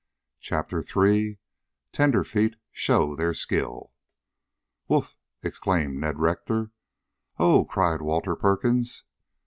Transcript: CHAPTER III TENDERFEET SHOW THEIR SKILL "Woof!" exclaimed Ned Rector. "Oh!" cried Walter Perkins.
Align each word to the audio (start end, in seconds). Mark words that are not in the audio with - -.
CHAPTER 0.39 0.81
III 0.81 1.37
TENDERFEET 1.91 2.55
SHOW 2.71 3.15
THEIR 3.15 3.35
SKILL 3.35 3.91
"Woof!" 4.87 5.15
exclaimed 5.43 5.97
Ned 5.99 6.17
Rector. 6.17 6.71
"Oh!" 7.37 7.65
cried 7.65 8.01
Walter 8.01 8.35
Perkins. 8.35 9.03